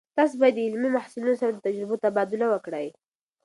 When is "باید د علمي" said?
0.41-0.89